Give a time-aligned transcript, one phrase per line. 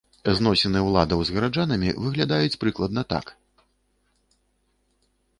[0.37, 3.29] Зносіны ўладаў з гараджанамі выглядаюць прыкладна так.